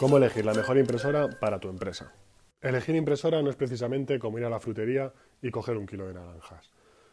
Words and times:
¿Cómo 0.00 0.16
elegir 0.16 0.46
la 0.46 0.54
mejor 0.54 0.78
impresora 0.78 1.28
para 1.28 1.60
tu 1.60 1.68
empresa? 1.68 2.14
Elegir 2.62 2.96
impresora 2.96 3.42
no 3.42 3.50
es 3.50 3.56
precisamente 3.56 4.18
como 4.18 4.38
ir 4.38 4.46
a 4.46 4.48
la 4.48 4.58
frutería 4.58 5.12
y 5.42 5.50
coger 5.50 5.76
un 5.76 5.84
kilo 5.84 6.06
de 6.06 6.14
naranjas. 6.14 6.70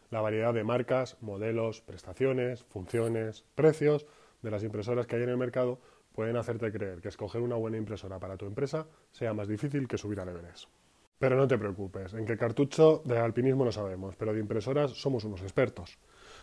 La 0.08 0.22
variedad 0.22 0.54
de 0.54 0.64
marcas, 0.64 1.18
modelos, 1.20 1.82
prestaciones, 1.82 2.64
funciones, 2.64 3.44
precios 3.54 4.06
de 4.40 4.50
las 4.50 4.64
impresoras 4.64 5.06
que 5.06 5.16
hay 5.16 5.22
en 5.24 5.28
el 5.28 5.36
mercado 5.36 5.80
pueden 6.14 6.38
hacerte 6.38 6.72
creer 6.72 7.02
que 7.02 7.08
escoger 7.08 7.42
una 7.42 7.56
buena 7.56 7.76
impresora 7.76 8.18
para 8.20 8.38
tu 8.38 8.46
empresa 8.46 8.86
sea 9.12 9.34
más 9.34 9.48
difícil 9.48 9.86
que 9.86 9.98
subir 9.98 10.20
al 10.20 10.30
Everest. 10.30 10.70
Pero 11.18 11.36
no 11.36 11.46
te 11.46 11.58
preocupes, 11.58 12.14
en 12.14 12.24
qué 12.24 12.38
cartucho 12.38 13.02
de 13.04 13.18
alpinismo 13.18 13.66
no 13.66 13.72
sabemos, 13.72 14.16
pero 14.16 14.32
de 14.32 14.40
impresoras 14.40 14.92
somos 14.92 15.24
unos 15.24 15.42
expertos. 15.42 15.98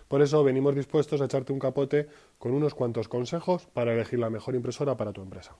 Por 0.08 0.22
eso 0.22 0.44
venimos 0.44 0.76
dispuestos 0.76 1.22
a 1.22 1.26
echarte 1.26 1.54
un 1.54 1.60
capote 1.60 2.08
con 2.38 2.54
unos 2.54 2.76
cuantos 2.76 3.08
consejos 3.08 3.66
para 3.66 3.94
elegir 3.94 4.20
la 4.20 4.30
mejor 4.30 4.54
impresora 4.54 4.96
para 4.96 5.12
tu 5.12 5.24
empresa. 5.24 5.56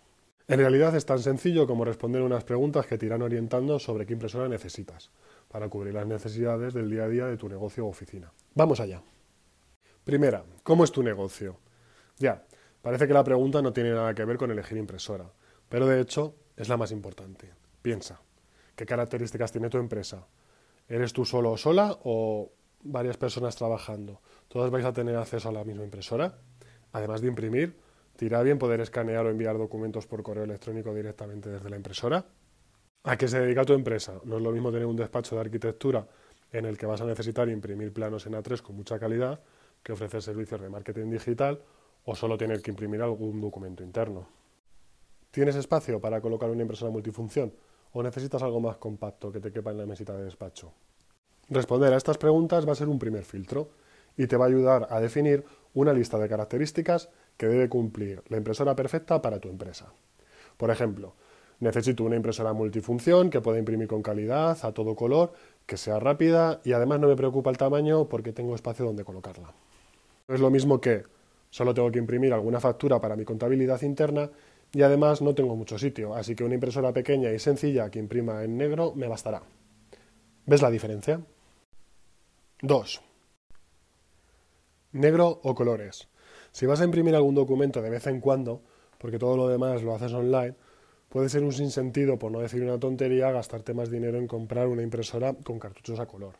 En 0.48 0.60
realidad 0.60 0.96
es 0.96 1.08
tan 1.08 1.18
sencillo 1.18 1.66
como 1.66 1.86
responder 1.86 2.22
unas 2.22 2.44
preguntas 2.44 2.86
que 2.86 3.00
te 3.00 3.08
irán 3.08 3.24
orientando 3.24 3.80
sobre 3.80 4.06
qué 4.06 4.14
impresora 4.14 4.48
necesitas 4.48 5.10
para 5.48 5.70
cubrir 5.70 5.96
las 5.96 6.06
necesidades 6.06 6.76
del 6.76 6.88
día 6.88 7.06
a 7.06 7.08
día 7.08 7.26
de 7.26 7.38
tu 7.38 7.50
negocio 7.50 7.84
o 7.84 7.90
oficina. 7.90 8.32
Vamos 8.54 8.80
allá. 8.80 9.02
Primera, 10.04 10.44
¿cómo 10.62 10.84
es 10.84 10.92
tu 10.92 11.02
negocio? 11.02 11.58
Ya, 12.20 12.46
parece 12.84 13.08
que 13.08 13.14
la 13.14 13.24
pregunta 13.24 13.64
no 13.64 13.74
tiene 13.74 13.90
nada 13.90 14.14
que 14.14 14.24
ver 14.24 14.38
con 14.38 14.52
elegir 14.52 14.78
impresora, 14.78 15.32
pero 15.68 15.88
de 15.88 16.00
hecho 16.00 16.36
es 16.56 16.70
la 16.70 16.78
más 16.78 16.92
importante. 16.92 17.52
Piensa, 17.82 18.22
¿qué 18.76 18.86
características 18.86 19.52
tiene 19.52 19.70
tu 19.70 19.80
empresa? 19.80 20.28
¿Eres 20.88 21.12
tú 21.12 21.26
solo 21.26 21.54
o 21.54 21.58
sola 21.58 21.98
o 22.04 22.52
varias 22.84 23.18
personas 23.18 23.56
trabajando? 23.56 24.22
¿Todas 24.48 24.70
vais 24.70 24.86
a 24.86 24.94
tener 24.94 25.16
acceso 25.16 25.50
a 25.50 25.54
la 25.54 25.64
misma 25.64 25.84
impresora? 25.84 26.38
Además 26.92 27.22
de 27.22 27.30
imprimir, 27.30 27.76
¿Te 28.16 28.44
bien 28.44 28.58
poder 28.58 28.80
escanear 28.80 29.26
o 29.26 29.30
enviar 29.30 29.58
documentos 29.58 30.08
por 30.08 30.24
correo 30.24 30.46
electrónico 30.46 30.94
directamente 30.94 31.50
desde 31.50 31.70
la 31.70 31.76
impresora? 31.76 32.26
¿A 33.04 33.18
qué 33.18 33.28
se 33.28 33.42
dedica 33.42 33.66
tu 33.66 33.74
empresa? 33.74 34.22
No 34.24 34.38
es 34.38 34.44
lo 34.44 34.52
mismo 34.52 34.72
tener 34.72 34.86
un 34.86 34.96
despacho 34.96 35.36
de 35.36 35.42
arquitectura 35.42 36.08
en 36.52 36.66
el 36.66 36.78
que 36.78 36.86
vas 36.86 37.02
a 37.02 37.06
necesitar 37.06 37.50
imprimir 37.50 37.92
planos 37.92 38.26
en 38.26 38.34
A3 38.34 38.62
con 38.62 38.78
mucha 38.78 38.98
calidad 38.98 39.42
que 39.84 39.92
ofrecer 39.92 40.22
servicios 40.22 40.62
de 40.62 40.70
marketing 40.70 41.12
digital 41.12 41.62
o 42.06 42.16
solo 42.16 42.38
tener 42.38 42.62
que 42.62 42.72
imprimir 42.72 43.02
algún 43.02 43.42
documento 43.42 43.84
interno. 43.84 44.30
¿Tienes 45.30 45.58
espacio 45.58 46.00
para 46.00 46.22
colocar 46.22 46.50
una 46.50 46.62
impresora 46.62 46.92
multifunción 46.92 47.54
o 47.92 48.02
necesitas 48.02 48.42
algo 48.42 48.62
más 48.62 48.78
compacto 48.78 49.30
que 49.30 49.42
te 49.42 49.52
quepa 49.52 49.72
en 49.72 49.80
la 49.80 49.86
mesita 49.86 50.16
de 50.16 50.24
despacho? 50.24 50.72
Responder 51.50 51.92
a 51.92 51.98
estas 51.98 52.18
preguntas 52.18 52.66
va 52.66 52.72
a 52.72 52.76
ser 52.76 52.88
un 52.88 52.98
primer 52.98 53.26
filtro 53.26 53.72
y 54.16 54.28
te 54.28 54.38
va 54.38 54.46
a 54.46 54.48
ayudar 54.48 54.88
a 54.90 55.02
definir 55.02 55.44
una 55.74 55.92
lista 55.92 56.18
de 56.18 56.30
características 56.30 57.10
que 57.38 57.48
debe 57.48 57.70
cumplir 57.70 58.24
la 58.30 58.38
impresora 58.38 58.76
perfecta 58.76 59.22
para 59.22 59.40
tu 59.40 59.50
empresa. 59.50 59.92
Por 60.58 60.72
ejemplo, 60.72 61.16
necesito 61.60 62.04
una 62.04 62.16
impresora 62.16 62.54
multifunción 62.54 63.30
que 63.30 63.42
pueda 63.42 63.60
imprimir 63.60 63.88
con 63.88 64.02
calidad, 64.02 64.58
a 64.64 64.72
todo 64.74 64.96
color, 64.96 65.34
que 65.66 65.78
sea 65.78 66.00
rápida 66.00 66.62
y 66.64 66.74
además 66.74 67.00
no 67.00 67.08
me 67.08 67.16
preocupa 67.16 67.50
el 67.50 67.58
tamaño 67.58 68.08
porque 68.08 68.34
tengo 68.34 68.56
espacio 68.56 68.86
donde 68.86 69.04
colocarla. 69.04 69.54
Es 70.28 70.40
lo 70.40 70.50
mismo 70.50 70.82
que 70.82 71.04
solo 71.50 71.74
tengo 71.74 71.92
que 71.92 72.00
imprimir 72.00 72.34
alguna 72.34 72.60
factura 72.60 73.00
para 73.00 73.16
mi 73.16 73.26
contabilidad 73.26 73.82
interna 73.82 74.30
y 74.72 74.82
además 74.82 75.22
no 75.22 75.34
tengo 75.36 75.56
mucho 75.56 75.78
sitio, 75.78 76.16
así 76.16 76.36
que 76.36 76.44
una 76.44 76.56
impresora 76.56 76.92
pequeña 76.92 77.32
y 77.32 77.40
sencilla 77.40 77.90
que 77.90 78.00
imprima 78.00 78.44
en 78.44 78.58
negro 78.58 78.94
me 78.96 79.08
bastará. 79.08 79.42
¿Ves 80.46 80.62
la 80.62 80.70
diferencia? 80.70 81.22
2. 82.62 83.02
Negro 84.92 85.40
o 85.44 85.56
colores. 85.56 86.08
Si 86.56 86.66
vas 86.66 86.80
a 86.80 86.86
imprimir 86.86 87.14
algún 87.16 87.36
documento 87.36 87.82
de 87.82 87.90
vez 87.90 88.08
en 88.08 88.22
cuando, 88.22 88.62
porque 88.98 89.20
todo 89.20 89.36
lo 89.36 89.50
demás 89.50 89.84
lo 89.84 89.94
haces 89.94 90.14
online, 90.14 90.56
puede 91.10 91.28
ser 91.28 91.44
un 91.44 91.52
sinsentido, 91.52 92.18
por 92.18 92.32
no 92.32 92.40
decir 92.40 92.64
una 92.64 92.80
tontería, 92.80 93.30
gastarte 93.30 93.74
más 93.74 93.92
dinero 93.92 94.20
en 94.20 94.26
comprar 94.26 94.68
una 94.68 94.82
impresora 94.82 95.34
con 95.34 95.60
cartuchos 95.60 96.00
a 96.00 96.06
color. 96.06 96.36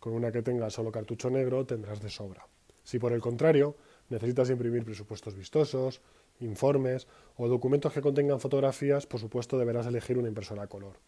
Con 0.00 0.12
una 0.12 0.30
que 0.30 0.42
tenga 0.42 0.68
solo 0.68 0.92
cartucho 0.92 1.30
negro 1.30 1.64
tendrás 1.64 2.02
de 2.02 2.10
sobra. 2.10 2.46
Si 2.82 2.98
por 2.98 3.14
el 3.14 3.22
contrario 3.22 3.74
necesitas 4.10 4.50
imprimir 4.50 4.84
presupuestos 4.84 5.34
vistosos, 5.34 6.02
informes 6.40 7.08
o 7.38 7.48
documentos 7.48 7.94
que 7.94 8.02
contengan 8.02 8.40
fotografías, 8.40 9.06
por 9.06 9.18
supuesto 9.18 9.56
deberás 9.56 9.86
elegir 9.86 10.18
una 10.18 10.28
impresora 10.28 10.64
a 10.64 10.66
color. 10.66 10.98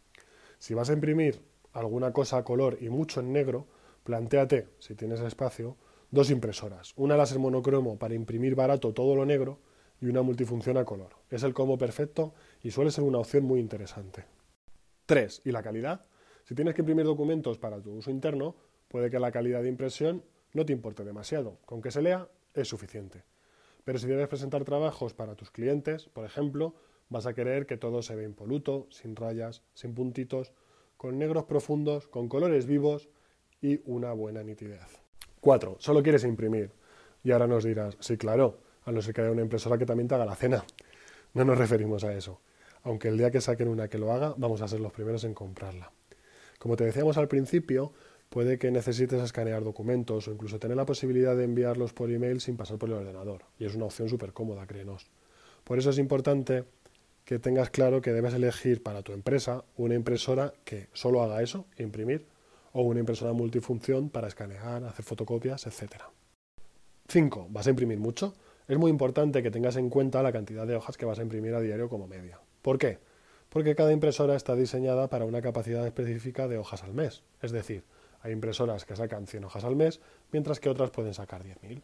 Si 0.59 0.73
vas 0.73 0.89
a 0.89 0.95
imprimir 0.95 1.43
alguna 1.75 2.15
cosa 2.15 2.39
a 2.39 2.45
color 2.45 2.79
y 2.81 2.89
mucho 2.89 3.21
en 3.21 3.35
negro, 3.35 3.67
plantéate, 4.03 4.69
si 4.79 4.95
tienes 4.95 5.21
espacio, 5.21 5.77
dos 6.17 6.31
impresoras, 6.31 6.95
una 6.97 7.15
láser 7.15 7.39
monocromo 7.39 7.99
para 7.99 8.15
imprimir 8.15 8.55
barato 8.55 8.95
todo 8.95 9.15
lo 9.15 9.27
negro 9.27 9.61
y 10.01 10.07
una 10.07 10.23
multifunción 10.23 10.79
a 10.79 10.85
color. 10.87 11.11
Es 11.29 11.43
el 11.43 11.53
combo 11.53 11.77
perfecto 11.77 12.33
y 12.63 12.71
suele 12.71 12.91
ser 12.91 13.05
una 13.05 13.19
opción 13.19 13.45
muy 13.45 13.61
interesante. 13.61 14.25
3. 15.05 15.43
¿Y 15.45 15.53
la 15.53 15.63
calidad? 15.63 16.07
Si 16.45 16.55
tienes 16.55 16.75
que 16.75 16.81
imprimir 16.81 17.05
documentos 17.05 17.59
para 17.59 17.83
tu 17.83 17.93
uso 17.93 18.11
interno, 18.11 18.57
puede 18.89 19.11
que 19.11 19.21
la 19.21 19.31
calidad 19.31 19.61
de 19.61 19.69
impresión 19.69 20.25
no 20.55 20.65
te 20.65 20.73
importe 20.73 21.05
demasiado. 21.05 21.59
Con 21.67 21.83
que 21.83 21.91
se 21.91 22.01
lea 22.01 22.31
es 22.55 22.67
suficiente. 22.67 23.25
Pero 23.85 23.99
si 23.99 24.07
debes 24.07 24.29
presentar 24.29 24.65
trabajos 24.65 25.13
para 25.13 25.35
tus 25.35 25.51
clientes, 25.51 26.09
por 26.09 26.25
ejemplo, 26.25 26.77
vas 27.11 27.27
a 27.27 27.35
querer 27.35 27.67
que 27.67 27.77
todo 27.77 28.01
se 28.01 28.17
vea 28.17 28.25
impoluto, 28.25 28.87
sin 28.91 29.17
rayas, 29.17 29.63
sin 29.75 29.95
puntitos, 29.95 30.55
con 30.97 31.19
negros 31.19 31.45
profundos, 31.45 32.09
con 32.09 32.31
colores 32.31 32.65
vivos 32.65 33.11
y 33.61 33.83
una 33.85 34.15
buena 34.15 34.43
nitidez. 34.43 35.06
4. 35.47 35.77
Solo 35.79 36.03
quieres 36.03 36.25
imprimir. 36.25 36.73
Y 37.23 37.31
ahora 37.31 37.47
nos 37.47 37.63
dirás, 37.63 37.97
sí, 38.01 38.17
claro, 38.17 38.59
a 38.85 38.91
no 38.91 39.01
ser 39.01 39.15
que 39.15 39.21
haya 39.21 39.31
una 39.31 39.43
impresora 39.43 39.79
que 39.79 39.87
también 39.87 40.09
te 40.09 40.17
haga 40.17 40.25
la 40.25 40.35
cena. 40.35 40.65
No 41.35 41.45
nos 41.45 41.57
referimos 41.57 42.03
a 42.03 42.13
eso. 42.15 42.41
Aunque 42.83 43.07
el 43.07 43.17
día 43.17 43.31
que 43.31 43.41
saquen 43.41 43.69
una 43.69 43.87
que 43.87 43.97
lo 43.97 44.11
haga, 44.11 44.35
vamos 44.37 44.61
a 44.61 44.67
ser 44.67 44.81
los 44.81 44.91
primeros 44.91 45.23
en 45.23 45.35
comprarla. 45.35 45.93
Como 46.59 46.75
te 46.75 46.85
decíamos 46.85 47.17
al 47.17 47.29
principio, 47.29 47.93
puede 48.29 48.59
que 48.59 48.73
necesites 48.73 49.23
escanear 49.23 49.63
documentos 49.63 50.27
o 50.27 50.33
incluso 50.33 50.59
tener 50.59 50.77
la 50.77 50.85
posibilidad 50.85 51.37
de 51.37 51.45
enviarlos 51.45 51.93
por 51.93 52.11
email 52.11 52.41
sin 52.41 52.57
pasar 52.57 52.77
por 52.77 52.89
el 52.89 52.97
ordenador. 52.97 53.45
Y 53.57 53.67
es 53.67 53.77
una 53.77 53.85
opción 53.85 54.09
súper 54.09 54.33
cómoda, 54.33 54.67
créenos. 54.67 55.07
Por 55.63 55.79
eso 55.79 55.91
es 55.91 55.99
importante 55.99 56.65
que 57.25 57.39
tengas 57.39 57.71
claro 57.71 58.01
que 58.01 58.13
debes 58.13 58.35
elegir 58.35 58.83
para 58.83 59.03
tu 59.03 59.13
empresa 59.13 59.63
una 59.77 59.95
impresora 59.95 60.55
que 60.65 60.89
solo 60.93 61.23
haga 61.23 61.41
eso, 61.41 61.67
imprimir, 61.79 62.27
o 62.77 62.83
una 62.83 63.01
impresora 63.01 63.33
multifunción 63.33 64.11
para 64.11 64.29
escanear, 64.29 64.85
hacer 64.85 65.03
fotocopias, 65.03 65.67
etc. 65.67 66.03
5. 67.09 67.47
¿Vas 67.49 67.67
a 67.67 67.71
imprimir 67.71 67.99
mucho? 67.99 68.35
Es 68.69 68.77
muy 68.77 68.91
importante 68.91 69.43
que 69.43 69.51
tengas 69.51 69.77
en 69.77 69.89
cuenta 69.89 70.23
la 70.23 70.31
cantidad 70.31 70.67
de 70.67 70.77
hojas 70.77 70.99
que 70.99 71.07
vas 71.07 71.19
a 71.19 71.23
imprimir 71.23 71.55
a 71.55 71.61
diario 71.61 71.89
como 71.89 72.07
media. 72.07 72.39
¿Por 72.61 72.77
qué? 72.77 72.99
Porque 73.49 73.75
cada 73.75 73.93
impresora 73.93 74.37
está 74.37 74.55
diseñada 74.55 75.09
para 75.09 75.25
una 75.25 75.41
capacidad 75.41 75.87
específica 75.87 76.49
de 76.49 76.59
hojas 76.59 76.83
al 76.83 76.93
mes. 76.93 77.23
Es 77.41 77.51
decir, 77.51 77.83
hay 78.21 78.33
impresoras 78.33 78.85
que 78.85 78.95
sacan 78.95 79.27
100 79.27 79.45
hojas 79.45 79.65
al 79.65 79.75
mes, 79.75 80.03
mientras 80.31 80.61
que 80.61 80.69
otras 80.69 80.91
pueden 80.91 81.15
sacar 81.15 81.45
10.000. 81.45 81.81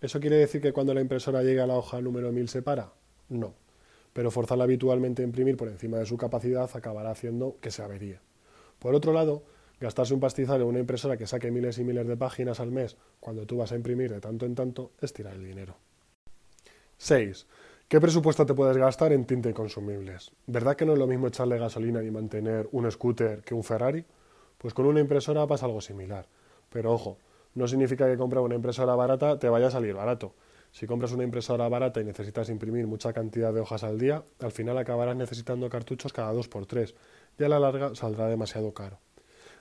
¿Eso 0.00 0.18
quiere 0.18 0.36
decir 0.36 0.62
que 0.62 0.72
cuando 0.72 0.94
la 0.94 1.02
impresora 1.02 1.42
llegue 1.42 1.60
a 1.60 1.66
la 1.66 1.76
hoja 1.76 2.00
número 2.00 2.32
1000 2.32 2.48
se 2.48 2.62
para? 2.62 2.94
No. 3.28 3.52
Pero 4.14 4.30
forzarla 4.30 4.64
habitualmente 4.64 5.20
a 5.20 5.26
imprimir 5.26 5.58
por 5.58 5.68
encima 5.68 5.98
de 5.98 6.06
su 6.06 6.16
capacidad 6.16 6.70
acabará 6.72 7.10
haciendo 7.10 7.58
que 7.60 7.70
se 7.70 7.82
averíe. 7.82 8.20
Por 8.78 8.94
otro 8.94 9.12
lado, 9.12 9.42
Gastarse 9.82 10.14
un 10.14 10.20
pastizal 10.20 10.60
en 10.60 10.68
una 10.68 10.78
impresora 10.78 11.16
que 11.16 11.26
saque 11.26 11.50
miles 11.50 11.76
y 11.78 11.82
miles 11.82 12.06
de 12.06 12.16
páginas 12.16 12.60
al 12.60 12.70
mes 12.70 12.96
cuando 13.18 13.46
tú 13.46 13.56
vas 13.56 13.72
a 13.72 13.74
imprimir 13.74 14.12
de 14.12 14.20
tanto 14.20 14.46
en 14.46 14.54
tanto 14.54 14.92
es 15.00 15.12
tirar 15.12 15.34
el 15.34 15.42
dinero. 15.42 15.74
6. 16.98 17.48
¿Qué 17.88 18.00
presupuesto 18.00 18.46
te 18.46 18.54
puedes 18.54 18.76
gastar 18.76 19.12
en 19.12 19.24
tinta 19.24 19.50
y 19.50 19.52
consumibles? 19.52 20.30
¿Verdad 20.46 20.76
que 20.76 20.86
no 20.86 20.92
es 20.92 21.00
lo 21.00 21.08
mismo 21.08 21.26
echarle 21.26 21.58
gasolina 21.58 22.00
y 22.04 22.12
mantener 22.12 22.68
un 22.70 22.88
scooter 22.92 23.42
que 23.42 23.54
un 23.54 23.64
Ferrari? 23.64 24.04
Pues 24.56 24.72
con 24.72 24.86
una 24.86 25.00
impresora 25.00 25.48
pasa 25.48 25.66
algo 25.66 25.80
similar. 25.80 26.28
Pero 26.70 26.92
ojo, 26.92 27.18
no 27.56 27.66
significa 27.66 28.06
que 28.06 28.16
comprar 28.16 28.44
una 28.44 28.54
impresora 28.54 28.94
barata 28.94 29.40
te 29.40 29.48
vaya 29.48 29.66
a 29.66 29.72
salir 29.72 29.94
barato. 29.94 30.36
Si 30.70 30.86
compras 30.86 31.10
una 31.10 31.24
impresora 31.24 31.68
barata 31.68 32.00
y 32.00 32.04
necesitas 32.04 32.50
imprimir 32.50 32.86
mucha 32.86 33.12
cantidad 33.12 33.52
de 33.52 33.58
hojas 33.58 33.82
al 33.82 33.98
día, 33.98 34.22
al 34.38 34.52
final 34.52 34.78
acabarás 34.78 35.16
necesitando 35.16 35.68
cartuchos 35.68 36.12
cada 36.12 36.32
dos 36.32 36.46
por 36.46 36.66
tres 36.66 36.94
y 37.36 37.42
a 37.42 37.48
la 37.48 37.58
larga 37.58 37.96
saldrá 37.96 38.28
demasiado 38.28 38.72
caro. 38.72 39.00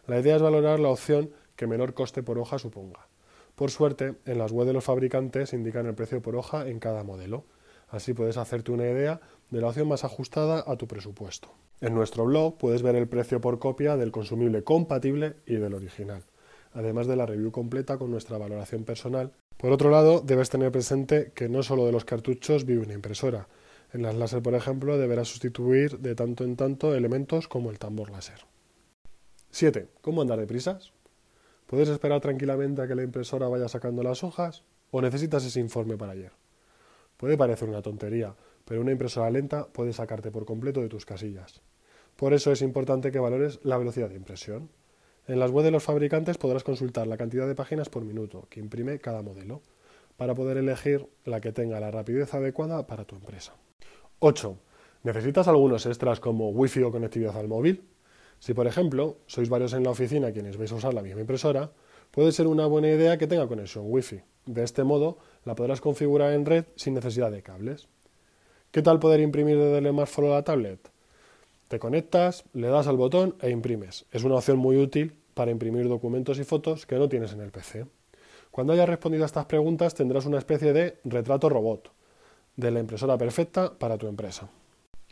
La 0.07 0.19
idea 0.19 0.35
es 0.35 0.41
valorar 0.41 0.79
la 0.79 0.89
opción 0.89 1.31
que 1.55 1.67
menor 1.67 1.93
coste 1.93 2.23
por 2.23 2.39
hoja 2.39 2.57
suponga. 2.57 3.07
Por 3.55 3.69
suerte, 3.69 4.15
en 4.25 4.39
las 4.39 4.51
web 4.51 4.65
de 4.65 4.73
los 4.73 4.83
fabricantes 4.83 5.53
indican 5.53 5.85
el 5.85 5.93
precio 5.93 6.21
por 6.21 6.35
hoja 6.35 6.67
en 6.67 6.79
cada 6.79 7.03
modelo. 7.03 7.45
Así 7.89 8.13
puedes 8.13 8.37
hacerte 8.37 8.71
una 8.71 8.85
idea 8.85 9.21
de 9.51 9.61
la 9.61 9.67
opción 9.67 9.87
más 9.87 10.03
ajustada 10.03 10.63
a 10.65 10.77
tu 10.77 10.87
presupuesto. 10.87 11.49
En 11.81 11.93
nuestro 11.93 12.25
blog 12.25 12.57
puedes 12.57 12.81
ver 12.81 12.95
el 12.95 13.07
precio 13.07 13.41
por 13.41 13.59
copia 13.59 13.97
del 13.97 14.11
consumible 14.11 14.63
compatible 14.63 15.35
y 15.45 15.55
del 15.55 15.73
original, 15.73 16.23
además 16.73 17.07
de 17.07 17.15
la 17.15 17.25
review 17.25 17.51
completa 17.51 17.97
con 17.97 18.11
nuestra 18.11 18.37
valoración 18.37 18.85
personal. 18.85 19.31
Por 19.57 19.71
otro 19.71 19.91
lado, 19.91 20.21
debes 20.21 20.49
tener 20.49 20.71
presente 20.71 21.31
que 21.35 21.49
no 21.49 21.63
solo 21.63 21.85
de 21.85 21.91
los 21.91 22.05
cartuchos 22.05 22.65
vive 22.65 22.83
una 22.83 22.93
impresora. 22.93 23.47
En 23.93 24.03
las 24.03 24.15
láser, 24.15 24.41
por 24.41 24.55
ejemplo, 24.55 24.97
deberás 24.97 25.27
sustituir 25.27 25.99
de 25.99 26.15
tanto 26.15 26.43
en 26.43 26.55
tanto 26.55 26.95
elementos 26.95 27.47
como 27.47 27.69
el 27.69 27.77
tambor 27.77 28.09
láser. 28.09 28.45
7. 29.51 29.89
¿Cómo 30.01 30.21
andar 30.21 30.45
prisas? 30.47 30.93
¿Puedes 31.67 31.89
esperar 31.89 32.21
tranquilamente 32.21 32.81
a 32.81 32.87
que 32.87 32.95
la 32.95 33.03
impresora 33.03 33.49
vaya 33.49 33.67
sacando 33.67 34.01
las 34.01 34.23
hojas 34.23 34.63
o 34.91 35.01
necesitas 35.01 35.43
ese 35.45 35.59
informe 35.59 35.97
para 35.97 36.13
ayer? 36.13 36.31
Puede 37.17 37.37
parecer 37.37 37.67
una 37.67 37.81
tontería, 37.81 38.33
pero 38.65 38.79
una 38.79 38.93
impresora 38.93 39.29
lenta 39.29 39.67
puede 39.67 39.91
sacarte 39.91 40.31
por 40.31 40.45
completo 40.45 40.81
de 40.81 40.87
tus 40.87 41.05
casillas. 41.05 41.61
Por 42.15 42.33
eso 42.33 42.51
es 42.51 42.61
importante 42.61 43.11
que 43.11 43.19
valores 43.19 43.59
la 43.63 43.77
velocidad 43.77 44.09
de 44.09 44.15
impresión. 44.15 44.69
En 45.27 45.37
las 45.37 45.51
web 45.51 45.65
de 45.65 45.71
los 45.71 45.83
fabricantes 45.83 46.37
podrás 46.37 46.63
consultar 46.63 47.07
la 47.07 47.17
cantidad 47.17 47.45
de 47.45 47.55
páginas 47.55 47.89
por 47.89 48.05
minuto 48.05 48.47
que 48.49 48.61
imprime 48.61 48.99
cada 48.99 49.21
modelo, 49.21 49.61
para 50.15 50.33
poder 50.33 50.57
elegir 50.57 51.07
la 51.25 51.41
que 51.41 51.51
tenga 51.51 51.79
la 51.79 51.91
rapidez 51.91 52.33
adecuada 52.33 52.87
para 52.87 53.05
tu 53.05 53.15
empresa. 53.15 53.53
8. 54.19 54.57
¿Necesitas 55.03 55.47
algunos 55.47 55.85
extras 55.85 56.19
como 56.19 56.51
Wi-Fi 56.51 56.83
o 56.83 56.91
conectividad 56.91 57.37
al 57.37 57.47
móvil? 57.47 57.90
Si, 58.41 58.55
por 58.55 58.65
ejemplo, 58.65 59.17
sois 59.27 59.49
varios 59.49 59.73
en 59.73 59.83
la 59.83 59.91
oficina 59.91 60.31
quienes 60.31 60.57
vais 60.57 60.71
a 60.71 60.75
usar 60.75 60.95
la 60.95 61.03
misma 61.03 61.21
impresora, 61.21 61.69
puede 62.09 62.31
ser 62.31 62.47
una 62.47 62.65
buena 62.65 62.89
idea 62.89 63.19
que 63.19 63.27
tenga 63.27 63.47
conexión 63.47 63.85
Wi-Fi. 63.87 64.23
De 64.47 64.63
este 64.63 64.83
modo, 64.83 65.19
la 65.45 65.53
podrás 65.53 65.79
configurar 65.79 66.33
en 66.33 66.47
red 66.47 66.65
sin 66.75 66.95
necesidad 66.95 67.29
de 67.29 67.43
cables. 67.43 67.87
¿Qué 68.71 68.81
tal 68.81 68.97
poder 68.97 69.19
imprimir 69.19 69.59
desde 69.59 69.77
el 69.77 69.89
smartphone 69.89 70.25
o 70.25 70.29
la 70.31 70.43
tablet? 70.43 70.89
Te 71.67 71.77
conectas, 71.77 72.43
le 72.53 72.69
das 72.69 72.87
al 72.87 72.97
botón 72.97 73.35
e 73.41 73.51
imprimes. 73.51 74.05
Es 74.11 74.23
una 74.23 74.37
opción 74.37 74.57
muy 74.57 74.75
útil 74.77 75.13
para 75.35 75.51
imprimir 75.51 75.87
documentos 75.87 76.39
y 76.39 76.43
fotos 76.43 76.87
que 76.87 76.95
no 76.95 77.07
tienes 77.09 77.33
en 77.33 77.41
el 77.41 77.51
PC. 77.51 77.85
Cuando 78.49 78.73
hayas 78.73 78.89
respondido 78.89 79.23
a 79.23 79.27
estas 79.27 79.45
preguntas 79.45 79.93
tendrás 79.93 80.25
una 80.25 80.39
especie 80.39 80.73
de 80.73 80.97
retrato 81.03 81.47
robot 81.47 81.91
de 82.55 82.71
la 82.71 82.79
impresora 82.79 83.19
perfecta 83.19 83.77
para 83.77 83.99
tu 83.99 84.07
empresa. 84.07 84.49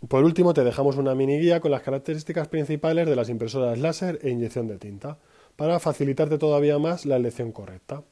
Por 0.07 0.23
último, 0.23 0.53
te 0.53 0.63
dejamos 0.63 0.95
una 0.95 1.13
mini 1.13 1.39
guía 1.39 1.59
con 1.59 1.71
las 1.71 1.81
características 1.81 2.47
principales 2.47 3.07
de 3.07 3.15
las 3.17 3.27
impresoras 3.27 3.77
láser 3.77 4.19
e 4.21 4.29
inyección 4.29 4.67
de 4.67 4.77
tinta, 4.77 5.17
para 5.57 5.79
facilitarte 5.79 6.37
todavía 6.37 6.79
más 6.79 7.05
la 7.05 7.17
elección 7.17 7.51
correcta. 7.51 8.03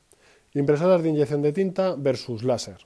Impresoras 0.54 1.01
de 1.01 1.10
inyección 1.10 1.42
de 1.42 1.54
tinta 1.54 1.95
versus 1.98 2.44
láser. 2.44 2.86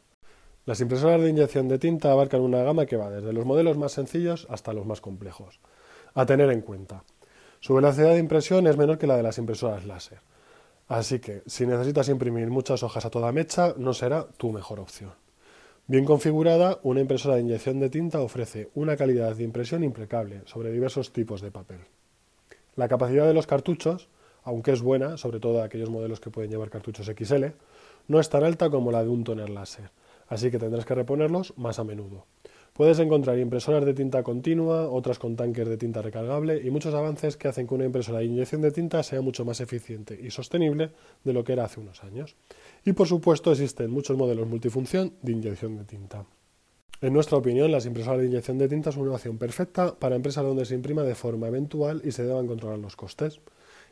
Las 0.65 0.81
impresoras 0.81 1.19
de 1.19 1.29
inyección 1.29 1.67
de 1.67 1.79
tinta 1.79 2.11
abarcan 2.11 2.41
una 2.41 2.61
gama 2.61 2.85
que 2.85 2.95
va 2.95 3.09
desde 3.09 3.33
los 3.33 3.43
modelos 3.43 3.75
más 3.75 3.93
sencillos 3.93 4.45
hasta 4.51 4.73
los 4.73 4.85
más 4.85 5.01
complejos. 5.01 5.59
A 6.13 6.27
tener 6.27 6.51
en 6.51 6.61
cuenta. 6.61 7.03
Su 7.59 7.73
velocidad 7.73 8.11
de 8.11 8.19
impresión 8.19 8.67
es 8.67 8.77
menor 8.77 8.99
que 8.99 9.07
la 9.07 9.17
de 9.17 9.23
las 9.23 9.39
impresoras 9.39 9.85
láser. 9.85 10.19
Así 10.87 11.19
que, 11.19 11.41
si 11.47 11.65
necesitas 11.65 12.09
imprimir 12.09 12.49
muchas 12.51 12.83
hojas 12.83 13.05
a 13.05 13.09
toda 13.09 13.31
mecha, 13.31 13.73
no 13.77 13.93
será 13.93 14.27
tu 14.37 14.51
mejor 14.51 14.79
opción. 14.79 15.20
Bien 15.91 16.05
configurada, 16.05 16.79
una 16.83 17.01
impresora 17.01 17.35
de 17.35 17.41
inyección 17.41 17.81
de 17.81 17.89
tinta 17.89 18.21
ofrece 18.21 18.69
una 18.75 18.95
calidad 18.95 19.35
de 19.35 19.43
impresión 19.43 19.83
impecable 19.83 20.41
sobre 20.45 20.71
diversos 20.71 21.11
tipos 21.11 21.41
de 21.41 21.51
papel. 21.51 21.81
La 22.77 22.87
capacidad 22.87 23.27
de 23.27 23.33
los 23.33 23.45
cartuchos, 23.45 24.07
aunque 24.43 24.71
es 24.71 24.81
buena, 24.81 25.17
sobre 25.17 25.41
todo 25.41 25.61
aquellos 25.61 25.89
modelos 25.89 26.21
que 26.21 26.29
pueden 26.29 26.49
llevar 26.49 26.69
cartuchos 26.69 27.07
XL, 27.07 27.47
no 28.07 28.21
es 28.21 28.29
tan 28.29 28.45
alta 28.45 28.69
como 28.69 28.89
la 28.89 29.03
de 29.03 29.09
un 29.09 29.25
toner 29.25 29.49
láser 29.49 29.91
así 30.31 30.49
que 30.49 30.59
tendrás 30.59 30.85
que 30.85 30.95
reponerlos 30.95 31.53
más 31.57 31.77
a 31.77 31.83
menudo. 31.83 32.25
Puedes 32.81 32.97
encontrar 32.97 33.37
impresoras 33.37 33.85
de 33.85 33.93
tinta 33.93 34.23
continua, 34.23 34.89
otras 34.89 35.19
con 35.19 35.35
tanques 35.35 35.69
de 35.69 35.77
tinta 35.77 36.01
recargable 36.01 36.59
y 36.63 36.71
muchos 36.71 36.95
avances 36.95 37.37
que 37.37 37.47
hacen 37.47 37.67
que 37.67 37.75
una 37.75 37.85
impresora 37.85 38.17
de 38.17 38.25
inyección 38.25 38.63
de 38.63 38.71
tinta 38.71 39.03
sea 39.03 39.21
mucho 39.21 39.45
más 39.45 39.61
eficiente 39.61 40.19
y 40.19 40.31
sostenible 40.31 40.89
de 41.23 41.31
lo 41.31 41.43
que 41.43 41.53
era 41.53 41.65
hace 41.65 41.79
unos 41.79 42.03
años. 42.03 42.35
Y 42.83 42.93
por 42.93 43.07
supuesto 43.07 43.51
existen 43.51 43.91
muchos 43.91 44.17
modelos 44.17 44.47
multifunción 44.47 45.13
de 45.21 45.31
inyección 45.31 45.77
de 45.77 45.83
tinta. 45.83 46.25
En 47.01 47.13
nuestra 47.13 47.37
opinión, 47.37 47.71
las 47.71 47.85
impresoras 47.85 48.19
de 48.19 48.25
inyección 48.25 48.57
de 48.57 48.67
tinta 48.67 48.91
son 48.91 49.03
una 49.03 49.13
opción 49.13 49.37
perfecta 49.37 49.93
para 49.93 50.15
empresas 50.15 50.43
donde 50.43 50.65
se 50.65 50.73
imprima 50.73 51.03
de 51.03 51.13
forma 51.13 51.49
eventual 51.49 52.01
y 52.03 52.11
se 52.11 52.23
deban 52.23 52.47
controlar 52.47 52.79
los 52.79 52.95
costes, 52.95 53.41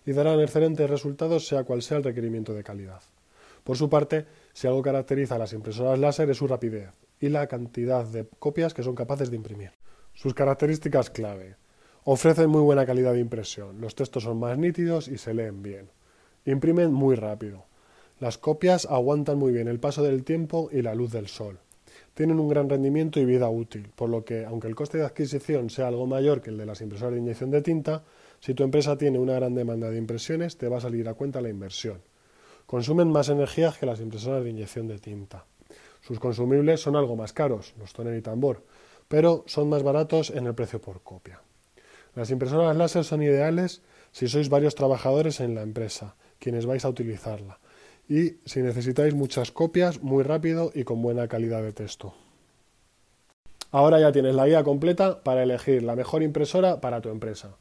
y 0.03 0.13
darán 0.13 0.39
excelentes 0.39 0.89
resultados 0.89 1.45
sea 1.45 1.63
cual 1.63 1.83
sea 1.83 1.97
el 1.97 2.03
requerimiento 2.05 2.55
de 2.55 2.63
calidad. 2.63 3.03
Por 3.63 3.77
su 3.77 3.87
parte, 3.87 4.25
si 4.51 4.65
algo 4.65 4.81
caracteriza 4.81 5.35
a 5.35 5.37
las 5.37 5.53
impresoras 5.53 5.99
láser 5.99 6.31
es 6.31 6.37
su 6.37 6.47
rapidez 6.47 6.89
y 7.19 7.29
la 7.29 7.47
cantidad 7.47 8.05
de 8.05 8.27
copias 8.39 8.73
que 8.73 8.83
son 8.83 8.95
capaces 8.95 9.29
de 9.29 9.35
imprimir. 9.35 9.71
Sus 10.13 10.33
características 10.33 11.09
clave. 11.09 11.55
Ofrecen 12.03 12.49
muy 12.49 12.61
buena 12.61 12.85
calidad 12.85 13.13
de 13.13 13.19
impresión, 13.19 13.81
los 13.81 13.95
textos 13.95 14.23
son 14.23 14.39
más 14.39 14.57
nítidos 14.57 15.07
y 15.07 15.17
se 15.17 15.33
leen 15.33 15.61
bien. 15.61 15.89
Imprimen 16.45 16.91
muy 16.91 17.15
rápido. 17.15 17.65
Las 18.19 18.37
copias 18.37 18.85
aguantan 18.89 19.37
muy 19.37 19.53
bien 19.53 19.67
el 19.67 19.79
paso 19.79 20.03
del 20.03 20.23
tiempo 20.23 20.69
y 20.71 20.81
la 20.81 20.95
luz 20.95 21.11
del 21.11 21.27
sol. 21.27 21.59
Tienen 22.13 22.39
un 22.39 22.49
gran 22.49 22.69
rendimiento 22.69 23.19
y 23.19 23.25
vida 23.25 23.49
útil, 23.49 23.91
por 23.95 24.09
lo 24.09 24.25
que, 24.25 24.45
aunque 24.45 24.67
el 24.67 24.75
coste 24.75 24.97
de 24.97 25.05
adquisición 25.05 25.69
sea 25.69 25.87
algo 25.87 26.05
mayor 26.05 26.41
que 26.41 26.49
el 26.49 26.57
de 26.57 26.65
las 26.65 26.81
impresoras 26.81 27.13
de 27.13 27.19
inyección 27.19 27.51
de 27.51 27.61
tinta, 27.61 28.03
si 28.41 28.53
tu 28.53 28.63
empresa 28.63 28.97
tiene 28.97 29.19
una 29.19 29.35
gran 29.35 29.55
demanda 29.55 29.89
de 29.89 29.97
impresiones, 29.97 30.57
te 30.57 30.67
va 30.67 30.77
a 30.77 30.81
salir 30.81 31.07
a 31.07 31.13
cuenta 31.13 31.39
la 31.39 31.49
inversión. 31.49 32.01
Consumen 32.65 33.09
más 33.09 33.29
energía 33.29 33.73
que 33.77 33.85
las 33.85 34.01
impresoras 34.01 34.43
de 34.43 34.49
inyección 34.49 34.87
de 34.87 34.99
tinta. 34.99 35.45
Sus 36.01 36.19
consumibles 36.19 36.81
son 36.81 36.95
algo 36.95 37.15
más 37.15 37.33
caros, 37.33 37.73
los 37.77 37.93
toner 37.93 38.17
y 38.17 38.21
tambor, 38.21 38.63
pero 39.07 39.43
son 39.47 39.69
más 39.69 39.83
baratos 39.83 40.29
en 40.29 40.47
el 40.47 40.55
precio 40.55 40.81
por 40.81 41.01
copia. 41.01 41.41
Las 42.15 42.31
impresoras 42.31 42.75
láser 42.75 43.03
son 43.03 43.21
ideales 43.21 43.81
si 44.11 44.27
sois 44.27 44.49
varios 44.49 44.75
trabajadores 44.75 45.39
en 45.39 45.55
la 45.55 45.61
empresa, 45.61 46.15
quienes 46.39 46.65
vais 46.65 46.85
a 46.85 46.89
utilizarla, 46.89 47.59
y 48.07 48.37
si 48.45 48.61
necesitáis 48.61 49.13
muchas 49.13 49.51
copias 49.51 50.01
muy 50.01 50.23
rápido 50.23 50.71
y 50.73 50.83
con 50.83 51.01
buena 51.01 51.27
calidad 51.27 51.61
de 51.61 51.73
texto. 51.73 52.13
Ahora 53.71 53.99
ya 53.99 54.11
tienes 54.11 54.33
la 54.33 54.47
guía 54.47 54.63
completa 54.63 55.21
para 55.23 55.43
elegir 55.43 55.83
la 55.83 55.95
mejor 55.95 56.23
impresora 56.23 56.81
para 56.81 57.01
tu 57.01 57.09
empresa. 57.09 57.55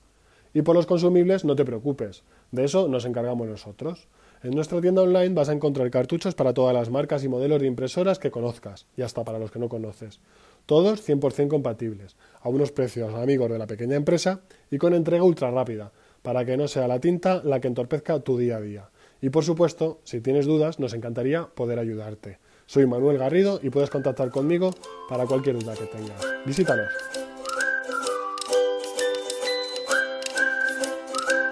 Y 0.54 0.62
por 0.62 0.74
los 0.74 0.86
consumibles 0.86 1.44
no 1.44 1.54
te 1.54 1.66
preocupes, 1.66 2.22
de 2.50 2.64
eso 2.64 2.88
nos 2.88 3.04
encargamos 3.04 3.46
nosotros. 3.46 4.08
En 4.42 4.52
nuestra 4.52 4.80
tienda 4.80 5.02
online 5.02 5.34
vas 5.34 5.48
a 5.48 5.52
encontrar 5.52 5.90
cartuchos 5.90 6.34
para 6.34 6.54
todas 6.54 6.72
las 6.72 6.90
marcas 6.90 7.24
y 7.24 7.28
modelos 7.28 7.60
de 7.60 7.66
impresoras 7.66 8.20
que 8.20 8.30
conozcas, 8.30 8.86
y 8.96 9.02
hasta 9.02 9.24
para 9.24 9.38
los 9.40 9.50
que 9.50 9.58
no 9.58 9.68
conoces. 9.68 10.20
Todos 10.64 11.08
100% 11.08 11.48
compatibles, 11.48 12.16
a 12.40 12.48
unos 12.48 12.70
precios 12.70 13.12
amigos 13.14 13.50
de 13.50 13.58
la 13.58 13.66
pequeña 13.66 13.96
empresa 13.96 14.40
y 14.70 14.78
con 14.78 14.94
entrega 14.94 15.24
ultra 15.24 15.50
rápida, 15.50 15.90
para 16.22 16.44
que 16.44 16.56
no 16.56 16.68
sea 16.68 16.86
la 16.86 17.00
tinta 17.00 17.42
la 17.42 17.60
que 17.60 17.68
entorpezca 17.68 18.20
tu 18.20 18.38
día 18.38 18.58
a 18.58 18.60
día. 18.60 18.90
Y 19.20 19.30
por 19.30 19.44
supuesto, 19.44 20.00
si 20.04 20.20
tienes 20.20 20.46
dudas, 20.46 20.78
nos 20.78 20.94
encantaría 20.94 21.46
poder 21.46 21.80
ayudarte. 21.80 22.38
Soy 22.66 22.86
Manuel 22.86 23.18
Garrido 23.18 23.58
y 23.62 23.70
puedes 23.70 23.90
contactar 23.90 24.30
conmigo 24.30 24.70
para 25.08 25.26
cualquier 25.26 25.58
duda 25.58 25.74
que 25.74 25.86
tengas. 25.86 26.24
Visítanos. 26.46 26.92